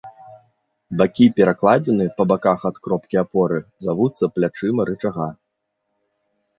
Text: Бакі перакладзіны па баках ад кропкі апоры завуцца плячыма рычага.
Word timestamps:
Бакі 1.01 1.27
перакладзіны 1.39 2.07
па 2.17 2.23
баках 2.33 2.59
ад 2.71 2.75
кропкі 2.89 3.15
апоры 3.25 3.63
завуцца 3.89 4.33
плячыма 4.35 4.81
рычага. 4.95 5.33